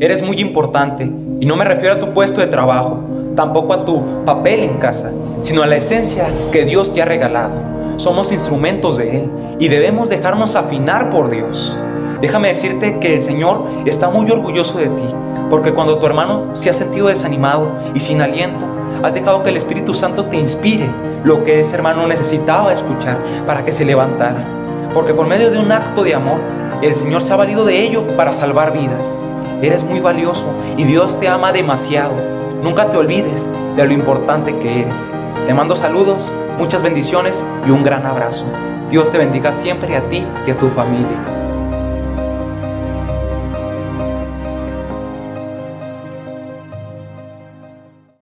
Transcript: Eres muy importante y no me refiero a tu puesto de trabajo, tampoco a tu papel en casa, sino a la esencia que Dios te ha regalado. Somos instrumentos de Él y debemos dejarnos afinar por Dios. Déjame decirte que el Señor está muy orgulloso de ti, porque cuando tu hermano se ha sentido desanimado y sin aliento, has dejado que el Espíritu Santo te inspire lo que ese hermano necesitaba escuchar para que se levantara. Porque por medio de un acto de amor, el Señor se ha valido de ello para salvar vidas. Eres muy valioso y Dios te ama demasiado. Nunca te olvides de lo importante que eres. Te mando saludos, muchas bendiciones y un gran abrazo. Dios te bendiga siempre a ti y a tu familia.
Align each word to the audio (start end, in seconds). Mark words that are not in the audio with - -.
Eres 0.00 0.26
muy 0.26 0.40
importante 0.40 1.08
y 1.38 1.46
no 1.46 1.54
me 1.54 1.64
refiero 1.64 1.94
a 1.94 1.98
tu 2.00 2.12
puesto 2.12 2.40
de 2.40 2.48
trabajo, 2.48 2.98
tampoco 3.36 3.72
a 3.72 3.84
tu 3.84 4.24
papel 4.24 4.64
en 4.64 4.78
casa, 4.78 5.12
sino 5.40 5.62
a 5.62 5.68
la 5.68 5.76
esencia 5.76 6.26
que 6.50 6.64
Dios 6.64 6.92
te 6.92 7.00
ha 7.00 7.04
regalado. 7.04 7.52
Somos 7.96 8.32
instrumentos 8.32 8.96
de 8.96 9.18
Él 9.18 9.30
y 9.60 9.68
debemos 9.68 10.08
dejarnos 10.08 10.56
afinar 10.56 11.10
por 11.10 11.30
Dios. 11.30 11.76
Déjame 12.20 12.48
decirte 12.48 12.98
que 12.98 13.14
el 13.14 13.22
Señor 13.22 13.66
está 13.86 14.10
muy 14.10 14.28
orgulloso 14.32 14.78
de 14.78 14.88
ti, 14.88 15.14
porque 15.48 15.72
cuando 15.72 15.98
tu 15.98 16.06
hermano 16.06 16.56
se 16.56 16.70
ha 16.70 16.74
sentido 16.74 17.06
desanimado 17.06 17.70
y 17.94 18.00
sin 18.00 18.20
aliento, 18.20 18.64
has 19.04 19.14
dejado 19.14 19.44
que 19.44 19.50
el 19.50 19.56
Espíritu 19.56 19.94
Santo 19.94 20.24
te 20.24 20.36
inspire 20.36 20.88
lo 21.22 21.44
que 21.44 21.60
ese 21.60 21.76
hermano 21.76 22.04
necesitaba 22.08 22.72
escuchar 22.72 23.16
para 23.46 23.64
que 23.64 23.70
se 23.70 23.84
levantara. 23.84 24.44
Porque 24.92 25.14
por 25.14 25.28
medio 25.28 25.52
de 25.52 25.58
un 25.60 25.70
acto 25.70 26.02
de 26.02 26.14
amor, 26.14 26.40
el 26.82 26.96
Señor 26.96 27.22
se 27.22 27.32
ha 27.32 27.36
valido 27.36 27.64
de 27.64 27.80
ello 27.80 28.16
para 28.16 28.32
salvar 28.32 28.72
vidas. 28.72 29.16
Eres 29.62 29.84
muy 29.84 30.00
valioso 30.00 30.46
y 30.76 30.84
Dios 30.84 31.18
te 31.18 31.28
ama 31.28 31.52
demasiado. 31.52 32.14
Nunca 32.62 32.90
te 32.90 32.96
olvides 32.96 33.48
de 33.76 33.86
lo 33.86 33.92
importante 33.92 34.58
que 34.58 34.82
eres. 34.82 35.10
Te 35.46 35.54
mando 35.54 35.76
saludos, 35.76 36.32
muchas 36.58 36.82
bendiciones 36.82 37.44
y 37.66 37.70
un 37.70 37.82
gran 37.82 38.06
abrazo. 38.06 38.44
Dios 38.90 39.10
te 39.10 39.18
bendiga 39.18 39.52
siempre 39.52 39.96
a 39.96 40.08
ti 40.08 40.24
y 40.46 40.50
a 40.50 40.58
tu 40.58 40.68
familia. 40.68 41.33